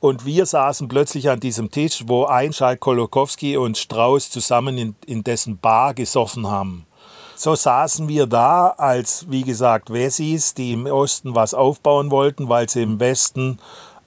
Und 0.00 0.24
wir 0.24 0.46
saßen 0.46 0.86
plötzlich 0.88 1.28
an 1.28 1.40
diesem 1.40 1.70
Tisch, 1.70 2.04
wo 2.06 2.24
Einschalt 2.24 2.78
Kolokowski 2.80 3.56
und 3.56 3.76
Strauß 3.76 4.30
zusammen 4.30 4.78
in, 4.78 4.96
in 5.06 5.24
dessen 5.24 5.58
Bar 5.58 5.94
gesoffen 5.94 6.46
haben. 6.46 6.86
So 7.34 7.54
saßen 7.54 8.08
wir 8.08 8.26
da 8.26 8.68
als, 8.70 9.26
wie 9.28 9.42
gesagt, 9.42 9.92
Wessis, 9.92 10.54
die 10.54 10.72
im 10.72 10.86
Osten 10.86 11.34
was 11.34 11.54
aufbauen 11.54 12.10
wollten, 12.10 12.48
weil 12.48 12.68
sie 12.68 12.82
im 12.82 13.00
Westen 13.00 13.58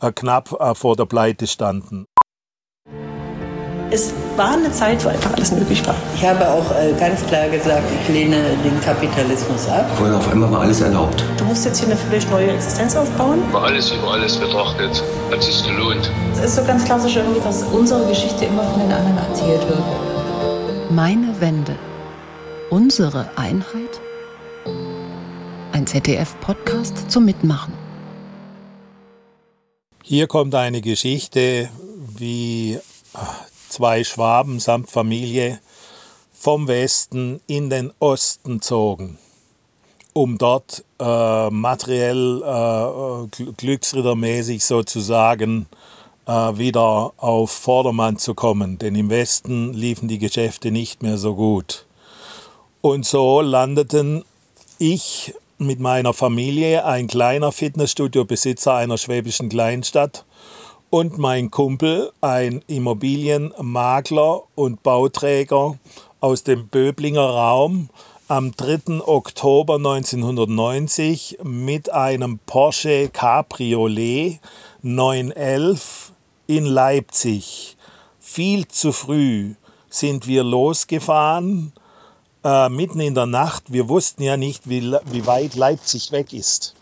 äh, 0.02 0.12
knapp 0.12 0.52
äh, 0.60 0.76
vor 0.76 0.96
der 0.96 1.06
Pleite 1.06 1.48
standen. 1.48 2.08
Es 3.94 4.14
war 4.38 4.54
eine 4.54 4.72
Zeit, 4.72 5.04
wo 5.04 5.10
einfach 5.10 5.34
alles 5.34 5.52
möglich 5.52 5.86
war. 5.86 5.96
Ich 6.16 6.26
habe 6.26 6.50
auch 6.50 6.72
äh, 6.72 6.94
ganz 6.98 7.26
klar 7.26 7.50
gesagt, 7.50 7.84
ich 8.02 8.14
lehne 8.14 8.38
den 8.64 8.80
Kapitalismus 8.80 9.68
ab. 9.68 9.86
Vorher 9.98 10.16
auf 10.16 10.32
einmal 10.32 10.50
war 10.50 10.62
alles 10.62 10.80
erlaubt. 10.80 11.26
Du 11.38 11.44
musst 11.44 11.66
jetzt 11.66 11.80
hier 11.80 11.90
eine 11.90 11.98
völlig 11.98 12.26
neue 12.30 12.52
Existenz 12.52 12.96
aufbauen. 12.96 13.40
Über 13.50 13.64
alles 13.64 13.92
über 13.92 14.12
alles 14.12 14.38
betrachtet, 14.38 15.04
hat 15.30 15.44
sich 15.44 15.62
gelohnt. 15.68 16.10
Es 16.32 16.40
ist 16.40 16.56
so 16.56 16.64
ganz 16.64 16.86
klassisch 16.86 17.18
irgendwie, 17.18 17.42
dass 17.42 17.64
unsere 17.64 18.08
Geschichte 18.08 18.46
immer 18.46 18.64
von 18.64 18.80
den 18.80 18.94
anderen 18.94 19.18
erzählt 19.18 19.68
wird. 19.68 19.84
Meine 20.90 21.42
Wende. 21.42 21.76
Unsere 22.70 23.30
Einheit? 23.36 24.00
Ein 25.74 25.86
ZDF-Podcast 25.86 27.12
zum 27.12 27.26
Mitmachen. 27.26 27.74
Hier 30.02 30.28
kommt 30.28 30.56
eine 30.56 30.80
Geschichte, 30.80 31.68
wie 31.98 32.80
zwei 33.72 34.04
Schwaben 34.04 34.60
samt 34.60 34.90
Familie 34.90 35.60
vom 36.32 36.68
Westen 36.68 37.40
in 37.48 37.70
den 37.70 37.94
Osten 38.00 38.62
zogen, 38.62 39.18
um 40.14 40.38
dort 40.38 40.84
äh, 41.00 41.50
materiell 41.50 42.42
äh, 42.44 43.52
glücksrittermäßig 43.58 44.66
sozusagen 44.66 45.68
äh, 46.26 46.32
wieder 46.32 47.14
auf 47.18 47.52
Vordermann 47.52 48.18
zu 48.18 48.34
kommen, 48.34 48.78
denn 48.80 48.96
im 48.96 49.10
Westen 49.10 49.74
liefen 49.74 50.08
die 50.08 50.20
Geschäfte 50.20 50.72
nicht 50.72 51.04
mehr 51.04 51.18
so 51.18 51.36
gut. 51.36 51.86
Und 52.82 53.06
so 53.06 53.42
landeten 53.42 54.26
ich 54.80 55.36
mit 55.60 55.80
meiner 55.80 56.14
Familie, 56.14 56.86
ein 56.86 57.06
kleiner 57.06 57.52
Fitnessstudio-Besitzer 57.52 58.74
einer 58.74 58.98
schwäbischen 58.98 59.48
Kleinstadt, 59.50 60.26
und 60.92 61.18
mein 61.18 61.50
Kumpel, 61.52 62.12
ein 62.20 62.62
Immobilienmakler 62.68 64.42
und 64.56 64.84
Bauträger 64.84 65.80
aus 66.20 66.44
dem 66.44 66.68
Böblinger 66.68 67.28
Raum, 67.28 67.90
am 68.28 68.52
3. 68.52 69.00
Oktober 69.00 69.76
1990 69.76 71.40
mit 71.44 71.92
einem 71.94 72.40
Porsche 72.46 73.08
Cabriolet 73.08 74.42
911 74.82 76.12
in 76.48 76.66
Leipzig. 76.66 77.78
Viel 78.20 78.68
zu 78.68 78.92
früh 78.92 79.56
sind 79.90 80.28
wir 80.28 80.44
losgefahren, 80.44 81.72
äh, 82.44 82.68
mitten 82.68 83.00
in 83.00 83.16
der 83.16 83.28
Nacht. 83.28 83.72
Wir 83.72 83.88
wussten 83.88 84.24
ja 84.24 84.36
nicht, 84.36 84.68
wie, 84.68 84.94
wie 85.06 85.26
weit 85.26 85.56
Leipzig 85.56 86.12
weg 86.12 86.34
ist. 86.34 86.76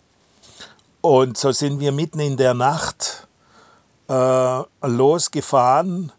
Und 1.02 1.38
so 1.38 1.52
sind 1.52 1.80
wir 1.80 1.92
mitten 1.92 2.20
in 2.20 2.38
der 2.38 2.56
Nacht 2.56 3.19
losgefahren. 4.82 6.12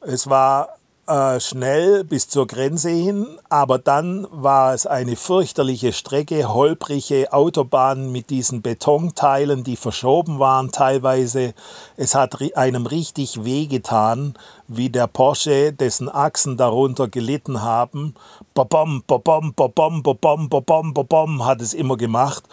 Es 0.00 0.28
war 0.28 0.75
äh, 1.06 1.38
schnell 1.40 2.04
bis 2.04 2.28
zur 2.28 2.46
Grenze 2.46 2.90
hin, 2.90 3.38
aber 3.48 3.78
dann 3.78 4.26
war 4.30 4.74
es 4.74 4.86
eine 4.86 5.16
fürchterliche 5.16 5.92
Strecke, 5.92 6.52
holprige 6.52 7.32
Autobahnen 7.32 8.10
mit 8.10 8.30
diesen 8.30 8.62
Betonteilen, 8.62 9.62
die 9.62 9.76
verschoben 9.76 10.38
waren 10.38 10.72
teilweise. 10.72 11.54
Es 11.96 12.14
hat 12.14 12.36
einem 12.56 12.86
richtig 12.86 13.44
wehgetan, 13.44 14.34
wie 14.68 14.90
der 14.90 15.06
Porsche, 15.06 15.72
dessen 15.72 16.08
Achsen 16.08 16.56
darunter 16.56 17.08
gelitten 17.08 17.62
haben. 17.62 18.14
Bobom, 18.54 19.04
bobom, 19.06 19.54
bobom, 19.54 20.02
bobom, 20.02 20.48
bobom, 20.48 20.92
bobom, 20.92 21.44
hat 21.44 21.60
es 21.60 21.72
immer 21.72 21.96
gemacht, 21.96 22.44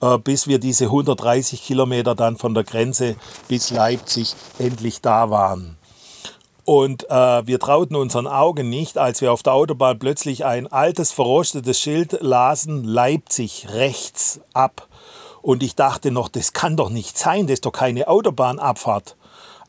äh, 0.00 0.18
bis 0.18 0.46
wir 0.46 0.58
diese 0.58 0.84
130 0.86 1.62
Kilometer 1.62 2.14
dann 2.14 2.36
von 2.36 2.52
der 2.52 2.64
Grenze 2.64 3.16
bis 3.48 3.70
Leipzig 3.70 4.34
endlich 4.58 5.00
da 5.00 5.30
waren. 5.30 5.78
Und 6.64 7.10
äh, 7.10 7.46
wir 7.46 7.58
trauten 7.58 7.96
unseren 7.96 8.28
Augen 8.28 8.68
nicht, 8.68 8.96
als 8.96 9.20
wir 9.20 9.32
auf 9.32 9.42
der 9.42 9.54
Autobahn 9.54 9.98
plötzlich 9.98 10.44
ein 10.44 10.70
altes, 10.70 11.10
verrostetes 11.10 11.80
Schild 11.80 12.18
lasen, 12.20 12.84
Leipzig 12.84 13.66
rechts 13.72 14.40
ab. 14.52 14.88
Und 15.42 15.64
ich 15.64 15.74
dachte 15.74 16.12
noch, 16.12 16.28
das 16.28 16.52
kann 16.52 16.76
doch 16.76 16.88
nicht 16.88 17.18
sein, 17.18 17.48
das 17.48 17.54
ist 17.54 17.66
doch 17.66 17.72
keine 17.72 18.06
Autobahnabfahrt. 18.06 19.16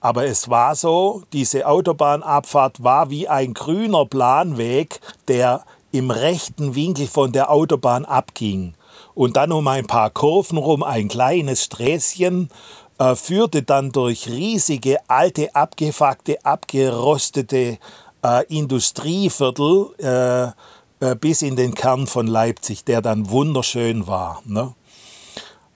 Aber 0.02 0.26
es 0.26 0.50
war 0.50 0.76
so, 0.76 1.24
diese 1.34 1.66
Autobahnabfahrt 1.66 2.84
war 2.84 3.10
wie 3.10 3.28
ein 3.28 3.54
grüner 3.54 4.06
Planweg, 4.06 5.00
der 5.28 5.64
im 5.92 6.12
rechten 6.12 6.76
Winkel 6.76 7.08
von 7.08 7.32
der 7.32 7.50
Autobahn 7.50 8.06
abging. 8.06 8.74
Und 9.16 9.38
dann 9.38 9.52
um 9.52 9.68
ein 9.68 9.88
paar 9.88 10.10
Kurven 10.10 10.58
rum 10.58 10.84
ein 10.84 11.08
kleines 11.08 11.64
Sträßchen, 11.64 12.50
äh, 12.98 13.16
führte 13.16 13.64
dann 13.64 13.92
durch 13.92 14.28
riesige, 14.28 14.98
alte, 15.08 15.54
abgefuckte, 15.56 16.44
abgerostete 16.44 17.78
äh, 18.24 18.46
Industrieviertel 18.48 19.90
äh, 20.00 21.10
äh, 21.12 21.16
bis 21.16 21.42
in 21.42 21.56
den 21.56 21.74
Kern 21.76 22.08
von 22.08 22.28
Leipzig, 22.28 22.86
der 22.86 23.02
dann 23.02 23.30
wunderschön 23.30 24.08
war. 24.08 24.42
Ne? 24.46 24.74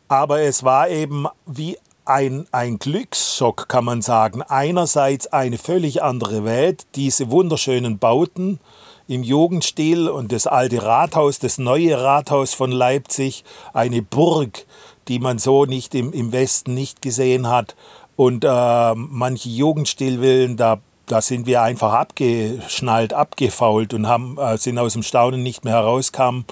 Aber 0.07 0.41
es 0.41 0.63
war 0.63 0.89
eben 0.89 1.27
wie 1.45 1.77
ein, 2.05 2.47
ein 2.51 2.79
Glücksschock, 2.79 3.67
kann 3.67 3.83
man 3.83 4.01
sagen. 4.01 4.41
Einerseits 4.41 5.27
eine 5.27 5.57
völlig 5.57 6.01
andere 6.01 6.45
Welt, 6.45 6.87
diese 6.95 7.29
wunderschönen 7.29 7.99
Bauten 7.99 8.59
im 9.07 9.23
Jugendstil 9.23 10.09
und 10.09 10.31
das 10.31 10.47
alte 10.47 10.83
Rathaus, 10.83 11.39
das 11.39 11.57
neue 11.57 12.01
Rathaus 12.01 12.53
von 12.53 12.71
Leipzig, 12.71 13.43
eine 13.73 14.01
Burg, 14.01 14.65
die 15.07 15.19
man 15.19 15.39
so 15.39 15.65
nicht 15.65 15.95
im, 15.95 16.11
im 16.11 16.31
Westen 16.31 16.73
nicht 16.73 17.01
gesehen 17.01 17.47
hat. 17.47 17.75
Und 18.15 18.43
äh, 18.43 18.95
manche 18.95 19.49
Jugendstilwillen, 19.49 20.57
da, 20.57 20.79
da 21.05 21.21
sind 21.21 21.45
wir 21.45 21.61
einfach 21.61 21.93
abgeschnallt, 21.93 23.13
abgefault 23.13 23.93
und 23.93 24.07
haben, 24.07 24.37
äh, 24.37 24.57
sind 24.57 24.77
aus 24.77 24.93
dem 24.93 25.03
Staunen 25.03 25.43
nicht 25.43 25.63
mehr 25.63 25.75
herauskamen. 25.75 26.45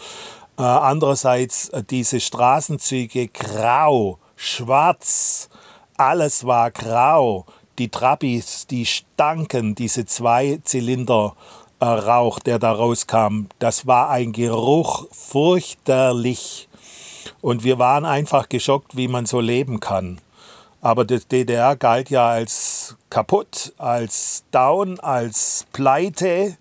Äh, 0.57 0.61
andererseits 0.61 1.69
äh, 1.69 1.83
diese 1.83 2.19
Straßenzüge 2.19 3.27
grau, 3.27 4.19
schwarz, 4.35 5.49
alles 5.97 6.45
war 6.45 6.72
grau. 6.72 7.45
Die 7.77 7.89
Trabis, 7.89 8.67
die 8.67 8.85
stanken, 8.85 9.75
diese 9.75 10.05
zwei 10.05 10.59
Zylinder. 10.63 11.35
Rauch, 11.81 12.40
der 12.40 12.59
da 12.59 12.72
rauskam, 12.72 13.47
das 13.59 13.86
war 13.86 14.09
ein 14.09 14.31
Geruch 14.31 15.08
fürchterlich. 15.12 16.68
Und 17.41 17.63
wir 17.63 17.80
waren 17.80 18.06
einfach 18.06 18.50
geschockt, 18.50 18.96
wie 18.96 19.08
man 19.08 19.25
so 19.25 19.40
leben 19.40 19.80
kann. 19.80 20.19
Aber 20.81 21.03
die 21.03 21.19
DDR 21.19 21.75
galt 21.75 22.09
ja 22.09 22.28
als 22.28 22.96
kaputt, 23.09 23.74
als 23.78 24.44
down, 24.52 25.00
als 25.00 25.66
pleite. 25.74 26.58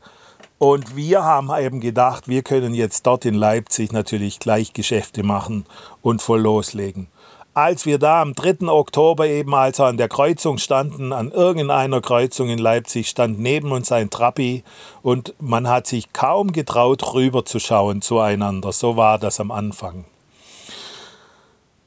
Und 0.59 0.97
wir 0.97 1.25
haben 1.25 1.51
eben 1.59 1.81
gedacht, 1.81 2.27
wir 2.27 2.43
können 2.43 2.75
jetzt 2.75 3.07
dort 3.07 3.25
in 3.25 3.35
Leipzig 3.35 3.93
natürlich 3.93 4.39
gleich 4.39 4.73
Geschäfte 4.73 5.23
machen 5.23 5.67
und 6.01 6.23
voll 6.23 6.41
loslegen. 6.41 7.09
Als 7.57 7.87
wir 7.87 7.99
da 8.01 8.21
am 8.21 8.35
3. 8.35 8.67
Oktober 8.67 9.29
eben 9.29 9.55
also 9.55 9.85
an 9.85 9.97
der 9.97 10.09
Kreuzung 10.09 10.59
standen, 10.59 11.13
an 11.13 11.31
irgendeiner 11.31 12.01
Kreuzung 12.01 12.49
in 12.49 12.59
Leipzig, 12.59 13.09
stand 13.09 13.39
neben 13.39 13.71
uns 13.71 13.93
ein 13.93 14.11
Trappi 14.11 14.65
und 15.03 15.35
man 15.39 15.69
hat 15.69 15.87
sich 15.87 16.13
kaum 16.13 16.51
getraut, 16.51 17.15
rüberzuschauen 17.15 18.03
zueinander. 18.03 18.73
So 18.73 18.97
war 18.97 19.21
das 19.21 19.39
am 19.39 19.53
Anfang. 19.53 20.05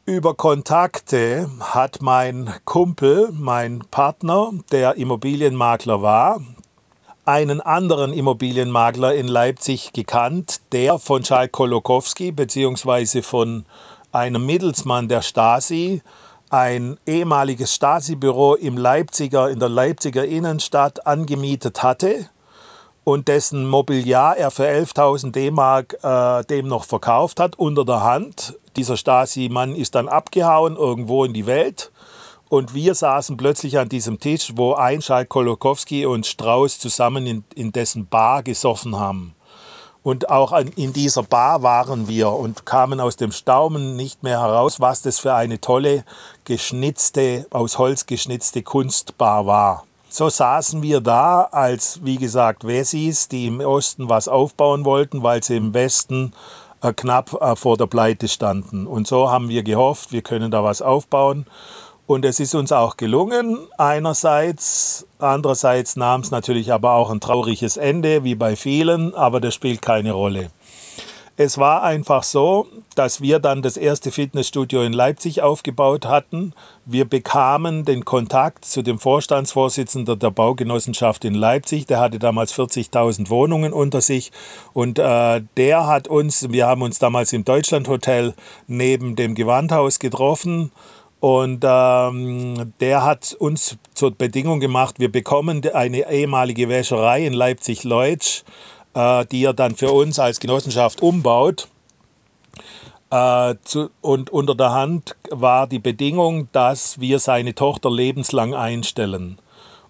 Über 0.05 0.35
Kontakte 0.35 1.49
hat 1.59 2.01
mein 2.01 2.49
Kumpel, 2.63 3.27
mein 3.33 3.79
Partner, 3.91 4.53
der 4.71 4.95
Immobilienmakler 4.95 6.01
war, 6.01 6.39
einen 7.25 7.59
anderen 7.59 8.13
Immobilienmakler 8.13 9.15
in 9.15 9.27
Leipzig 9.27 9.91
gekannt, 9.91 10.61
der 10.71 10.97
von 10.97 11.25
Schalk 11.25 11.51
Kolokowski 11.51 12.31
bzw. 12.31 13.21
von 13.21 13.65
einem 14.11 14.45
Mittelsmann 14.45 15.07
der 15.07 15.21
Stasi 15.21 16.01
ein 16.49 16.97
ehemaliges 17.05 17.73
Stasi-Büro 17.73 18.55
im 18.55 18.77
Leipziger, 18.77 19.49
in 19.49 19.59
der 19.59 19.69
Leipziger 19.69 20.25
Innenstadt 20.25 21.05
angemietet 21.05 21.83
hatte 21.83 22.29
und 23.07 23.29
dessen 23.29 23.65
Mobiliar 23.65 24.35
er 24.35 24.51
für 24.51 24.67
11.000 24.67 25.31
D-Mark 25.31 25.97
äh, 26.03 26.43
dem 26.43 26.67
noch 26.67 26.83
verkauft 26.83 27.39
hat, 27.39 27.57
unter 27.57 27.85
der 27.85 28.03
Hand. 28.03 28.57
Dieser 28.75 28.97
Stasi-Mann 28.97 29.75
ist 29.75 29.95
dann 29.95 30.09
abgehauen, 30.09 30.75
irgendwo 30.75 31.23
in 31.23 31.31
die 31.31 31.45
Welt. 31.45 31.91
Und 32.49 32.73
wir 32.73 32.95
saßen 32.95 33.37
plötzlich 33.37 33.77
an 33.77 33.87
diesem 33.87 34.19
Tisch, 34.19 34.51
wo 34.55 34.73
Einschalt 34.73 35.29
Kolokowski 35.29 36.05
und 36.05 36.25
Strauß 36.25 36.79
zusammen 36.79 37.27
in, 37.27 37.43
in 37.55 37.71
dessen 37.71 38.07
Bar 38.07 38.43
gesoffen 38.43 38.97
haben. 38.97 39.36
Und 40.07 40.29
auch 40.29 40.57
in 40.77 40.93
dieser 40.93 41.23
Bar 41.23 41.63
waren 41.63 42.07
wir 42.07 42.31
und 42.31 42.65
kamen 42.65 43.01
aus 43.01 43.17
dem 43.17 43.33
Staunen 43.33 43.97
nicht 43.97 44.23
mehr 44.23 44.39
heraus, 44.39 44.79
was 44.79 45.01
das 45.01 45.19
für 45.19 45.33
eine 45.33 45.59
tolle, 45.59 46.05
geschnitzte, 46.45 47.45
aus 47.49 47.77
Holz 47.77 48.05
geschnitzte 48.05 48.63
Kunstbar 48.63 49.45
war. 49.47 49.83
So 50.07 50.29
saßen 50.29 50.81
wir 50.81 51.01
da 51.01 51.49
als, 51.51 51.99
wie 52.05 52.15
gesagt, 52.15 52.65
Wessis, 52.65 53.27
die 53.27 53.47
im 53.47 53.59
Osten 53.59 54.07
was 54.07 54.29
aufbauen 54.29 54.85
wollten, 54.85 55.23
weil 55.23 55.43
sie 55.43 55.57
im 55.57 55.73
Westen 55.73 56.31
äh, 56.81 56.93
knapp 56.93 57.33
äh, 57.41 57.57
vor 57.57 57.75
der 57.75 57.87
Pleite 57.87 58.29
standen. 58.29 58.87
Und 58.87 59.07
so 59.07 59.29
haben 59.29 59.49
wir 59.49 59.63
gehofft, 59.63 60.13
wir 60.13 60.21
können 60.21 60.51
da 60.51 60.63
was 60.63 60.81
aufbauen. 60.81 61.45
Und 62.07 62.23
es 62.23 62.39
ist 62.39 62.55
uns 62.55 62.71
auch 62.71 62.95
gelungen, 62.95 63.67
einerseits. 63.77 65.05
Andererseits 65.19 65.97
nahm 65.97 66.21
es 66.21 66.31
natürlich 66.31 66.71
aber 66.71 66.93
auch 66.93 67.09
ein 67.09 67.19
trauriges 67.19 67.75
Ende, 67.75 68.23
wie 68.23 68.35
bei 68.35 68.55
vielen, 68.55 69.13
aber 69.13 69.41
das 69.41 69.53
spielt 69.53 69.81
keine 69.81 70.13
Rolle. 70.13 70.49
Es 71.39 71.57
war 71.57 71.83
einfach 71.83 72.23
so, 72.23 72.65
dass 72.95 73.21
wir 73.21 73.39
dann 73.39 73.61
das 73.61 73.77
erste 73.77 74.11
Fitnessstudio 74.11 74.81
in 74.83 74.93
Leipzig 74.93 75.43
aufgebaut 75.43 76.07
hatten. 76.07 76.53
Wir 76.85 77.05
bekamen 77.05 77.85
den 77.85 78.05
Kontakt 78.05 78.65
zu 78.65 78.81
dem 78.81 78.97
Vorstandsvorsitzenden 78.97 80.17
der 80.17 80.31
Baugenossenschaft 80.31 81.25
in 81.25 81.35
Leipzig. 81.35 81.85
Der 81.85 81.99
hatte 81.99 82.19
damals 82.19 82.57
40.000 82.57 83.29
Wohnungen 83.29 83.71
unter 83.73 84.01
sich 84.01 84.31
und 84.73 84.97
äh, 84.97 85.41
der 85.57 85.85
hat 85.85 86.07
uns, 86.07 86.49
wir 86.51 86.65
haben 86.65 86.81
uns 86.81 86.97
damals 86.99 87.33
im 87.33 87.45
Deutschlandhotel 87.45 88.33
neben 88.65 89.15
dem 89.15 89.35
Gewandhaus 89.35 89.99
getroffen 89.99 90.71
und 91.19 91.63
ähm, 91.63 92.73
der 92.79 93.03
hat 93.03 93.35
uns 93.39 93.77
zur 93.93 94.11
Bedingung 94.11 94.59
gemacht, 94.59 94.99
wir 94.99 95.11
bekommen 95.11 95.61
eine 95.73 96.11
ehemalige 96.11 96.69
Wäscherei 96.69 97.25
in 97.25 97.33
Leipzig-Leutsch, 97.33 98.43
äh, 98.93 99.25
die 99.25 99.43
er 99.43 99.53
dann 99.53 99.75
für 99.75 99.91
uns 99.91 100.19
als 100.19 100.39
Genossenschaft 100.39 101.01
umbaut. 101.01 101.67
Äh, 103.09 103.55
zu, 103.63 103.89
und 104.01 104.29
unter 104.29 104.53
der 104.53 104.71
Hand 104.73 105.15
war 105.29 105.65
die 105.65 105.79
Bedingung, 105.79 106.49
dass 106.51 106.99
wir 106.99 107.19
seine 107.19 107.55
Tochter 107.55 107.89
lebenslang 107.89 108.53
einstellen. 108.53 109.39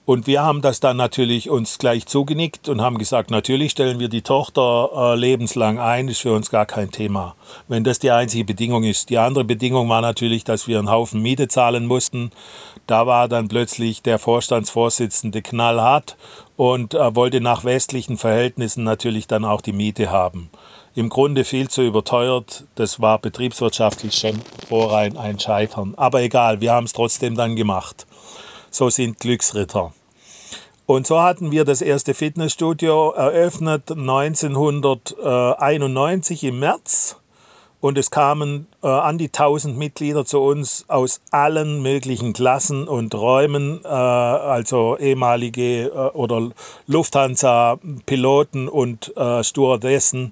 Und 0.07 0.25
wir 0.25 0.41
haben 0.41 0.61
das 0.61 0.79
dann 0.79 0.95
natürlich 0.95 1.49
uns 1.49 1.79
gleich 1.79 2.05
zugenickt 2.05 2.69
und 2.69 2.79
haben 2.79 2.97
gesagt, 2.97 3.29
natürlich 3.29 3.71
stellen 3.71 3.99
wir 3.99 4.07
die 4.07 4.21
Tochter 4.21 4.89
äh, 4.95 5.15
lebenslang 5.19 5.79
ein, 5.79 6.07
ist 6.07 6.21
für 6.21 6.31
uns 6.31 6.49
gar 6.49 6.65
kein 6.65 6.91
Thema. 6.91 7.35
Wenn 7.67 7.83
das 7.83 7.99
die 7.99 8.11
einzige 8.11 8.45
Bedingung 8.45 8.85
ist. 8.85 9.09
Die 9.09 9.17
andere 9.17 9.43
Bedingung 9.43 9.89
war 9.89 9.99
natürlich, 9.99 10.45
dass 10.45 10.65
wir 10.65 10.79
einen 10.79 10.89
Haufen 10.89 11.21
Miete 11.21 11.49
zahlen 11.49 11.87
mussten. 11.87 12.31
Da 12.87 13.05
war 13.05 13.27
dann 13.27 13.49
plötzlich 13.49 14.01
der 14.01 14.17
Vorstandsvorsitzende 14.17 15.41
knallhart 15.41 16.15
und 16.55 16.93
äh, 16.93 17.13
wollte 17.13 17.41
nach 17.41 17.65
westlichen 17.65 18.15
Verhältnissen 18.15 18.85
natürlich 18.85 19.27
dann 19.27 19.43
auch 19.43 19.59
die 19.59 19.73
Miete 19.73 20.09
haben. 20.09 20.49
Im 20.95 21.09
Grunde 21.09 21.43
viel 21.43 21.67
zu 21.67 21.81
überteuert. 21.81 22.63
Das 22.75 23.01
war 23.01 23.19
betriebswirtschaftlich 23.19 24.15
schon 24.15 24.39
vorrein 24.69 25.17
ein 25.17 25.37
Scheitern. 25.37 25.95
Aber 25.97 26.21
egal, 26.21 26.61
wir 26.61 26.71
haben 26.71 26.85
es 26.85 26.93
trotzdem 26.93 27.35
dann 27.35 27.57
gemacht. 27.57 28.07
So 28.71 28.89
sind 28.89 29.19
Glücksritter. 29.19 29.91
Und 30.87 31.05
so 31.05 31.21
hatten 31.21 31.51
wir 31.51 31.63
das 31.65 31.81
erste 31.81 32.13
Fitnessstudio 32.13 33.11
eröffnet 33.11 33.91
1991 33.91 36.45
im 36.45 36.59
März. 36.59 37.17
Und 37.81 37.97
es 37.97 38.09
kamen 38.09 38.67
äh, 38.81 38.87
an 38.87 39.17
die 39.17 39.25
1000 39.25 39.77
Mitglieder 39.77 40.23
zu 40.25 40.39
uns 40.39 40.85
aus 40.87 41.19
allen 41.29 41.81
möglichen 41.81 42.31
Klassen 42.31 42.87
und 42.87 43.13
Räumen, 43.13 43.81
äh, 43.83 43.87
also 43.89 44.97
ehemalige 44.97 45.87
äh, 45.87 46.11
oder 46.13 46.51
Lufthansa-Piloten 46.87 48.69
und 48.69 49.11
äh, 49.17 49.43
Stewardessen, 49.43 50.31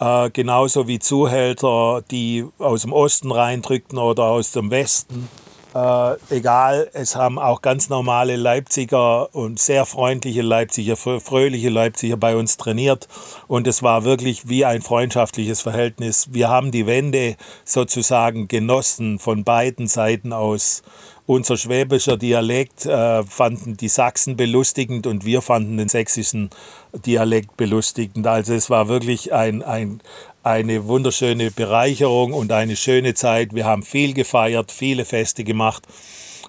äh, 0.00 0.28
genauso 0.30 0.86
wie 0.86 0.98
Zuhälter, 0.98 2.02
die 2.10 2.44
aus 2.58 2.82
dem 2.82 2.92
Osten 2.92 3.32
reindrückten 3.32 3.98
oder 3.98 4.24
aus 4.24 4.52
dem 4.52 4.70
Westen. 4.70 5.30
Äh, 5.74 6.16
egal, 6.30 6.88
es 6.92 7.16
haben 7.16 7.36
auch 7.36 7.60
ganz 7.60 7.88
normale 7.88 8.36
Leipziger 8.36 9.34
und 9.34 9.58
sehr 9.58 9.86
freundliche 9.86 10.42
Leipziger, 10.42 10.96
fröhliche 10.96 11.68
Leipziger 11.68 12.16
bei 12.16 12.36
uns 12.36 12.56
trainiert. 12.56 13.08
Und 13.48 13.66
es 13.66 13.82
war 13.82 14.04
wirklich 14.04 14.48
wie 14.48 14.64
ein 14.64 14.82
freundschaftliches 14.82 15.62
Verhältnis. 15.62 16.28
Wir 16.32 16.48
haben 16.48 16.70
die 16.70 16.86
Wende 16.86 17.34
sozusagen 17.64 18.46
genossen 18.46 19.18
von 19.18 19.42
beiden 19.42 19.88
Seiten 19.88 20.32
aus. 20.32 20.84
Unser 21.26 21.56
schwäbischer 21.56 22.18
Dialekt 22.18 22.86
äh, 22.86 23.24
fanden 23.24 23.76
die 23.76 23.88
Sachsen 23.88 24.36
belustigend 24.36 25.06
und 25.08 25.24
wir 25.24 25.42
fanden 25.42 25.78
den 25.78 25.88
sächsischen 25.88 26.50
Dialekt 26.92 27.56
belustigend. 27.56 28.26
Also 28.26 28.52
es 28.52 28.70
war 28.70 28.88
wirklich 28.88 29.32
ein, 29.32 29.62
ein, 29.62 30.02
eine 30.44 30.86
wunderschöne 30.86 31.50
Bereicherung 31.50 32.34
und 32.34 32.52
eine 32.52 32.76
schöne 32.76 33.14
Zeit. 33.14 33.54
Wir 33.54 33.64
haben 33.64 33.82
viel 33.82 34.12
gefeiert, 34.12 34.70
viele 34.70 35.04
Feste 35.04 35.42
gemacht 35.42 35.82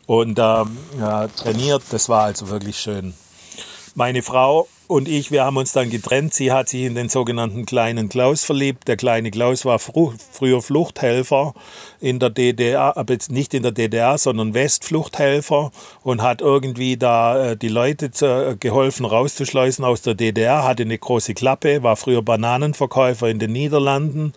und 0.05 0.37
ähm, 0.37 0.77
ja, 0.99 1.27
trainiert. 1.29 1.81
Das 1.91 2.09
war 2.09 2.23
also 2.23 2.49
wirklich 2.49 2.77
schön. 2.77 3.13
Meine 3.95 4.21
Frau 4.21 4.67
und 4.87 5.07
ich, 5.07 5.31
wir 5.31 5.43
haben 5.43 5.57
uns 5.57 5.71
dann 5.71 5.89
getrennt. 5.89 6.33
Sie 6.33 6.51
hat 6.51 6.69
sich 6.69 6.83
in 6.83 6.95
den 6.95 7.09
sogenannten 7.09 7.65
kleinen 7.65 8.09
Klaus 8.09 8.43
verliebt. 8.43 8.87
Der 8.87 8.97
kleine 8.97 9.31
Klaus 9.31 9.65
war 9.65 9.79
fr 9.79 10.13
früher 10.31 10.61
Fluchthelfer 10.61 11.53
in 11.99 12.19
der 12.19 12.29
DDR, 12.29 12.95
aber 12.97 13.13
jetzt 13.13 13.31
nicht 13.31 13.53
in 13.53 13.63
der 13.63 13.71
DDR, 13.71 14.17
sondern 14.17 14.53
Westfluchthelfer 14.53 15.71
und 16.03 16.21
hat 16.21 16.41
irgendwie 16.41 16.97
da 16.97 17.51
äh, 17.51 17.57
die 17.57 17.69
Leute 17.69 18.11
zu, 18.11 18.25
äh, 18.25 18.55
geholfen 18.55 19.05
rauszuschleusen 19.05 19.83
aus 19.83 20.01
der 20.01 20.13
DDR, 20.13 20.63
hatte 20.63 20.83
eine 20.83 20.97
große 20.97 21.33
Klappe, 21.33 21.81
war 21.81 21.95
früher 21.95 22.21
Bananenverkäufer 22.21 23.27
in 23.29 23.39
den 23.39 23.51
Niederlanden. 23.51 24.33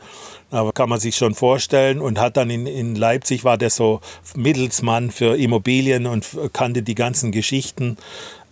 Aber 0.50 0.72
kann 0.72 0.88
man 0.88 0.98
sich 0.98 1.14
schon 1.14 1.34
vorstellen 1.34 2.00
und 2.00 2.18
hat 2.18 2.38
dann 2.38 2.48
in, 2.48 2.66
in 2.66 2.94
Leipzig 2.94 3.44
war 3.44 3.58
der 3.58 3.68
so 3.68 4.00
Mittelsmann 4.34 5.10
für 5.10 5.36
Immobilien 5.36 6.06
und 6.06 6.26
kannte 6.54 6.82
die 6.82 6.94
ganzen 6.94 7.32
Geschichten 7.32 7.98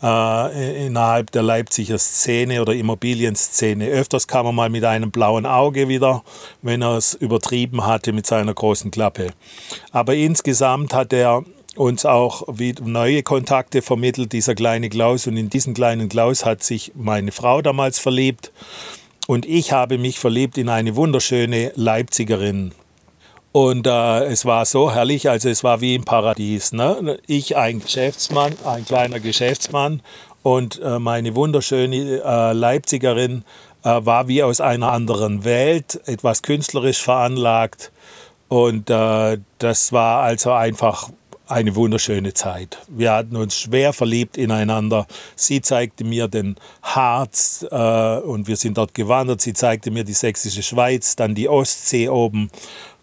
äh, 0.02 0.86
innerhalb 0.86 1.30
der 1.30 1.42
Leipziger 1.42 1.98
Szene 1.98 2.60
oder 2.60 2.74
Immobilienszene. 2.74 3.86
Öfters 3.86 4.26
kam 4.26 4.46
er 4.46 4.52
mal 4.52 4.70
mit 4.70 4.84
einem 4.84 5.10
blauen 5.10 5.46
Auge 5.46 5.88
wieder, 5.88 6.22
wenn 6.62 6.82
er 6.82 6.96
es 6.96 7.14
übertrieben 7.14 7.86
hatte 7.86 8.12
mit 8.12 8.26
seiner 8.26 8.54
großen 8.54 8.90
Klappe. 8.90 9.30
Aber 9.92 10.14
insgesamt 10.14 10.94
hat 10.94 11.12
er 11.12 11.44
uns 11.76 12.06
auch 12.06 12.46
neue 12.82 13.22
Kontakte 13.22 13.82
vermittelt, 13.82 14.32
dieser 14.32 14.54
kleine 14.54 14.88
Klaus. 14.88 15.26
Und 15.26 15.36
in 15.36 15.50
diesen 15.50 15.74
kleinen 15.74 16.08
Klaus 16.08 16.44
hat 16.44 16.62
sich 16.62 16.92
meine 16.94 17.32
Frau 17.32 17.62
damals 17.62 17.98
verliebt. 17.98 18.52
Und 19.26 19.44
ich 19.44 19.72
habe 19.72 19.98
mich 19.98 20.18
verliebt 20.18 20.56
in 20.56 20.68
eine 20.68 20.96
wunderschöne 20.96 21.72
Leipzigerin. 21.74 22.72
Und 23.56 23.86
äh, 23.86 24.24
es 24.24 24.44
war 24.44 24.66
so 24.66 24.92
herrlich, 24.92 25.30
also 25.30 25.48
es 25.48 25.64
war 25.64 25.80
wie 25.80 25.94
im 25.94 26.04
Paradies. 26.04 26.72
Ne? 26.72 27.18
Ich 27.26 27.56
ein 27.56 27.80
Geschäftsmann, 27.80 28.52
ein 28.66 28.84
kleiner 28.84 29.18
Geschäftsmann 29.18 30.02
und 30.42 30.78
äh, 30.82 30.98
meine 30.98 31.34
wunderschöne 31.34 32.20
äh, 32.22 32.52
Leipzigerin 32.52 33.44
äh, 33.82 34.04
war 34.04 34.28
wie 34.28 34.42
aus 34.42 34.60
einer 34.60 34.92
anderen 34.92 35.44
Welt, 35.44 35.98
etwas 36.04 36.42
künstlerisch 36.42 37.00
veranlagt. 37.00 37.92
Und 38.48 38.90
äh, 38.90 39.38
das 39.56 39.90
war 39.90 40.20
also 40.20 40.52
einfach 40.52 41.08
eine 41.46 41.74
wunderschöne 41.76 42.34
Zeit. 42.34 42.78
Wir 42.88 43.12
hatten 43.12 43.36
uns 43.36 43.56
schwer 43.56 43.92
verliebt 43.92 44.36
ineinander. 44.36 45.06
Sie 45.36 45.60
zeigte 45.60 46.04
mir 46.04 46.28
den 46.28 46.56
Harz 46.82 47.64
äh, 47.70 48.18
und 48.18 48.48
wir 48.48 48.56
sind 48.56 48.78
dort 48.78 48.94
gewandert. 48.94 49.40
Sie 49.40 49.52
zeigte 49.52 49.90
mir 49.90 50.04
die 50.04 50.12
sächsische 50.12 50.62
Schweiz, 50.62 51.16
dann 51.16 51.34
die 51.34 51.48
Ostsee 51.48 52.08
oben 52.08 52.50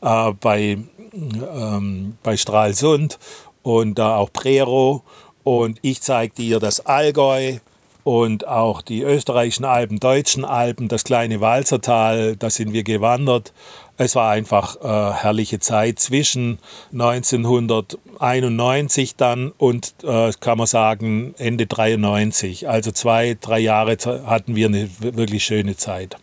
äh, 0.01 0.31
bei, 0.33 0.77
ähm, 1.13 2.17
bei 2.21 2.37
Stralsund 2.37 3.17
und 3.61 3.97
da 3.97 4.17
auch 4.17 4.31
Prero. 4.31 5.03
Und 5.43 5.79
ich 5.81 6.01
zeigte 6.01 6.41
ihr 6.41 6.59
das 6.59 6.85
Allgäu 6.85 7.59
und 8.03 8.47
auch 8.47 8.81
die 8.81 9.01
österreichischen 9.01 9.65
Alpen, 9.65 9.99
deutschen 9.99 10.45
Alpen, 10.45 10.87
das 10.87 11.03
kleine 11.03 11.41
Walzertal, 11.41 12.35
da 12.35 12.49
sind 12.49 12.73
wir 12.73 12.83
gewandert. 12.83 13.53
Es 13.95 14.15
war 14.15 14.31
einfach 14.31 14.77
äh, 14.81 15.13
herrliche 15.13 15.59
Zeit 15.59 15.99
zwischen 15.99 16.57
1991 16.91 19.15
dann 19.15 19.51
und 19.57 19.93
äh, 20.03 20.31
kann 20.39 20.57
man 20.57 20.65
sagen 20.67 21.35
Ende 21.37 21.67
93. 21.67 22.67
Also 22.67 22.91
zwei, 22.91 23.37
drei 23.39 23.59
Jahre 23.59 23.95
hatten 24.25 24.55
wir 24.55 24.65
eine 24.67 24.89
wirklich 24.99 25.45
schöne 25.45 25.77
Zeit. 25.77 26.17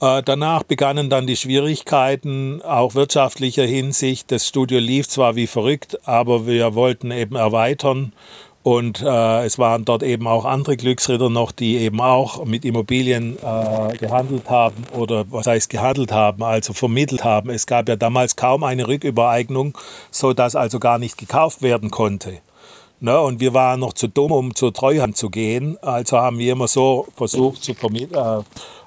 Äh, 0.00 0.22
danach 0.22 0.62
begannen 0.62 1.10
dann 1.10 1.26
die 1.26 1.36
Schwierigkeiten, 1.36 2.62
auch 2.62 2.94
wirtschaftlicher 2.94 3.64
Hinsicht. 3.64 4.30
Das 4.30 4.46
Studio 4.46 4.78
lief 4.78 5.08
zwar 5.08 5.34
wie 5.34 5.46
verrückt, 5.46 5.98
aber 6.06 6.46
wir 6.46 6.74
wollten 6.74 7.10
eben 7.10 7.36
erweitern 7.36 8.12
und 8.64 9.02
äh, 9.02 9.44
es 9.44 9.58
waren 9.58 9.84
dort 9.84 10.02
eben 10.02 10.26
auch 10.26 10.46
andere 10.46 10.78
Glücksritter 10.78 11.28
noch, 11.28 11.52
die 11.52 11.76
eben 11.76 12.00
auch 12.00 12.46
mit 12.46 12.64
Immobilien 12.64 13.36
äh, 13.36 13.94
gehandelt 13.98 14.48
haben 14.48 14.84
oder 14.96 15.26
was 15.30 15.46
heißt 15.46 15.68
gehandelt 15.68 16.12
haben, 16.12 16.42
also 16.42 16.72
vermittelt 16.72 17.24
haben. 17.24 17.50
Es 17.50 17.66
gab 17.66 17.90
ja 17.90 17.96
damals 17.96 18.36
kaum 18.36 18.64
eine 18.64 18.88
Rückübereignung, 18.88 19.76
sodass 20.10 20.56
also 20.56 20.78
gar 20.78 20.98
nicht 20.98 21.18
gekauft 21.18 21.60
werden 21.60 21.90
konnte. 21.90 22.38
Ne? 23.00 23.20
Und 23.20 23.38
wir 23.38 23.52
waren 23.52 23.80
noch 23.80 23.92
zu 23.92 24.08
dumm, 24.08 24.32
um 24.32 24.54
zur 24.54 24.72
Treuhand 24.72 25.18
zu 25.18 25.28
gehen. 25.28 25.76
Also 25.82 26.16
haben 26.16 26.38
wir 26.38 26.54
immer 26.54 26.66
so 26.66 27.06
versucht 27.16 27.62
zu. 27.62 27.72
Äh, 27.72 28.16
äh, 28.16 28.42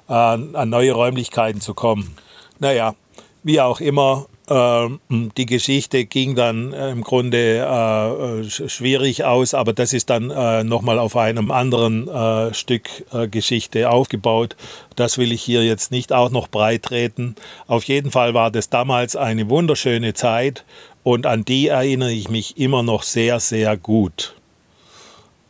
an 0.08 0.70
neue 0.70 0.94
Räumlichkeiten 0.94 1.62
zu 1.62 1.76
kommen. 1.76 2.18
Naja, 2.58 2.96
wie 3.44 3.62
auch 3.62 3.80
immer, 3.80 4.26
die 4.50 5.46
Geschichte 5.46 6.06
ging 6.06 6.36
dann 6.36 6.72
äh, 6.72 6.92
im 6.92 7.02
Grunde 7.04 7.58
äh, 7.60 8.50
schwierig 8.50 9.26
aus, 9.26 9.54
aber 9.54 9.74
das 9.74 9.92
ist 9.92 10.10
dann 10.10 10.32
äh, 10.32 10.64
nochmal 10.64 11.00
auf 11.00 11.18
einem 11.18 11.52
anderen 11.52 12.10
Stück 12.54 12.90
Geschichte 13.32 13.90
aufgebaut. 13.90 14.56
Das 14.96 15.18
will 15.18 15.32
ich 15.32 15.42
hier 15.42 15.66
jetzt 15.66 15.92
nicht 15.92 16.14
auch 16.14 16.30
noch 16.30 16.48
breitreten. 16.48 17.36
Auf 17.68 17.84
jeden 17.84 18.12
Fall 18.12 18.34
war 18.34 18.52
das 18.52 18.70
damals 18.70 19.16
eine 19.16 19.50
wunderschöne 19.50 20.14
Zeit 20.14 20.64
und 21.04 21.26
an 21.26 21.44
die 21.44 21.68
erinnere 21.68 22.12
ich 22.12 22.30
mich 22.30 22.58
immer 22.58 22.84
noch 22.84 23.04
sehr, 23.04 23.40
sehr 23.40 23.76
gut. 23.76 24.36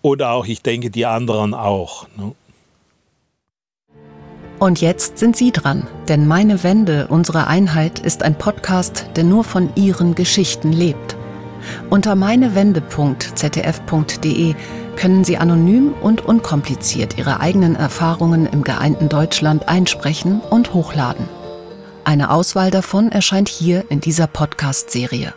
Und 0.02 0.24
auch, 0.24 0.46
ich 0.46 0.62
denke, 0.62 0.90
die 0.90 1.06
anderen 1.06 1.54
auch. 1.54 2.08
Ne? 2.18 2.34
Und 4.60 4.82
jetzt 4.82 5.20
sind 5.20 5.38
Sie 5.38 5.52
dran, 5.52 5.86
denn 6.08 6.28
Meine 6.28 6.64
Wende, 6.64 7.06
unsere 7.10 7.46
Einheit 7.48 8.00
ist 8.00 8.24
ein 8.24 8.36
Podcast, 8.36 9.06
der 9.16 9.24
nur 9.24 9.44
von 9.44 9.70
Ihren 9.76 10.16
Geschichten 10.16 10.72
lebt. 10.72 11.16
Unter 11.90 12.16
meinewende.zdf.de 12.16 14.56
können 14.96 15.24
Sie 15.24 15.38
anonym 15.38 15.94
und 16.02 16.26
unkompliziert 16.26 17.20
Ihre 17.20 17.40
eigenen 17.40 17.76
Erfahrungen 17.76 18.48
im 18.48 18.64
geeinten 18.64 19.10
Deutschland 19.10 19.70
einsprechen 19.70 20.42
und 20.42 20.74
hochladen. 20.74 21.30
Eine 22.04 22.32
Auswahl 22.32 22.72
davon 22.72 23.12
erscheint 23.12 23.50
hier 23.50 23.84
in 23.90 24.02
dieser 24.02 24.26
Podcast-Serie. 24.26 25.36